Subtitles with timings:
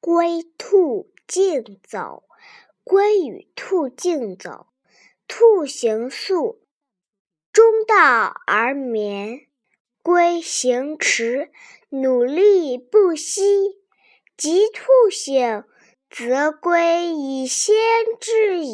[0.00, 2.22] 龟兔竞走，
[2.84, 4.68] 龟与兔竞走。
[5.26, 6.62] 兔行速，
[7.52, 9.48] 中道而眠；
[10.00, 11.50] 龟行迟，
[11.88, 13.76] 努力不息。
[14.36, 15.64] 及兔醒，
[16.08, 17.74] 则龟已先
[18.20, 18.67] 至矣。